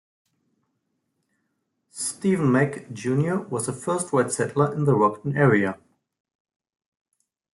Stephen 1.91 2.51
Mack, 2.51 2.91
Junior 2.91 3.41
was 3.41 3.67
the 3.67 3.71
first 3.73 4.11
white 4.11 4.31
settler 4.31 4.73
in 4.73 4.85
the 4.85 4.95
Rockton 4.95 5.37
area. 5.37 5.77